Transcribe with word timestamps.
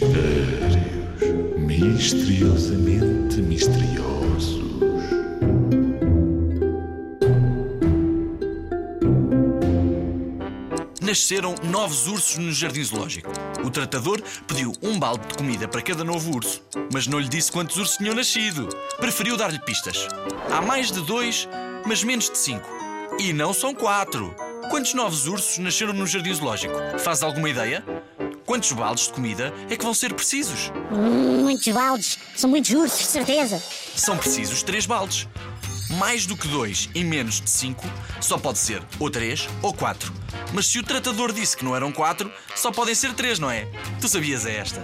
Mistérios 0.00 0.78
misteriosamente 1.58 3.42
misteriosos. 3.42 4.62
Nasceram 11.02 11.56
novos 11.64 12.06
ursos 12.06 12.38
no 12.38 12.52
jardim 12.52 12.84
zoológico. 12.84 13.32
O 13.64 13.70
tratador 13.70 14.22
pediu 14.46 14.72
um 14.80 14.96
balde 15.00 15.26
de 15.26 15.34
comida 15.34 15.66
para 15.66 15.82
cada 15.82 16.04
novo 16.04 16.36
urso, 16.36 16.62
mas 16.92 17.08
não 17.08 17.18
lhe 17.18 17.28
disse 17.28 17.50
quantos 17.50 17.76
ursos 17.76 17.96
tinham 17.96 18.14
nascido. 18.14 18.68
Preferiu 19.00 19.36
dar-lhe 19.36 19.58
pistas. 19.58 20.06
Há 20.48 20.62
mais 20.62 20.92
de 20.92 21.00
dois, 21.00 21.48
mas 21.84 22.04
menos 22.04 22.30
de 22.30 22.38
cinco. 22.38 22.68
E 23.18 23.32
não 23.32 23.52
são 23.52 23.74
quatro. 23.74 24.32
Quantos 24.70 24.94
novos 24.94 25.26
ursos 25.26 25.58
nasceram 25.58 25.92
no 25.92 26.06
jardim 26.06 26.34
zoológico? 26.34 26.74
Faz 27.00 27.24
alguma 27.24 27.48
ideia? 27.50 27.82
Quantos 28.48 28.72
baldes 28.72 29.08
de 29.08 29.12
comida 29.12 29.52
é 29.68 29.76
que 29.76 29.84
vão 29.84 29.92
ser 29.92 30.14
precisos? 30.14 30.72
Muitos 30.90 31.68
baldes. 31.68 32.18
São 32.34 32.48
muitos 32.48 32.70
ursos, 32.70 33.00
de 33.00 33.04
certeza. 33.04 33.62
São 33.94 34.16
precisos 34.16 34.62
três 34.62 34.86
baldes. 34.86 35.28
Mais 35.98 36.24
do 36.24 36.34
que 36.34 36.48
dois 36.48 36.88
e 36.94 37.04
menos 37.04 37.42
de 37.42 37.50
cinco 37.50 37.84
só 38.22 38.38
pode 38.38 38.56
ser 38.58 38.82
ou 38.98 39.10
três 39.10 39.46
ou 39.60 39.74
quatro. 39.74 40.10
Mas 40.54 40.66
se 40.66 40.78
o 40.78 40.82
tratador 40.82 41.30
disse 41.30 41.58
que 41.58 41.64
não 41.64 41.76
eram 41.76 41.92
quatro, 41.92 42.32
só 42.56 42.72
podem 42.72 42.94
ser 42.94 43.12
três, 43.12 43.38
não 43.38 43.50
é? 43.50 43.68
Tu 44.00 44.08
sabias 44.08 44.46
esta? 44.46 44.82